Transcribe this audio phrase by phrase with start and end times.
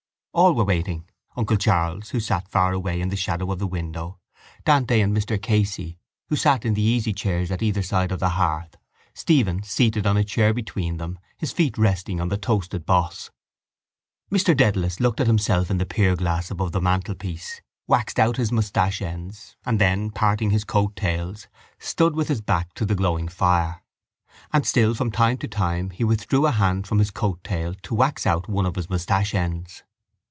[0.33, 4.17] All were waiting: uncle Charles, who sat far away in the shadow of the window,
[4.63, 5.97] Dante and Mr Casey,
[6.29, 8.77] who sat in the easychairs at either side of the hearth,
[9.13, 13.29] Stephen, seated on a chair between them, his feet resting on the toasted boss.
[14.31, 19.01] Mr Dedalus looked at himself in the pierglass above the mantelpiece, waxed out his moustache
[19.01, 23.83] ends and then, parting his coat tails, stood with his back to the glowing fire:
[24.53, 27.93] and still from time to time he withdrew a hand from his coat tail to
[27.93, 29.83] wax out one of his moustache ends.